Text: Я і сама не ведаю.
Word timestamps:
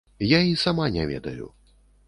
Я 0.27 0.39
і 0.51 0.55
сама 0.61 0.87
не 0.97 1.05
ведаю. 1.13 1.53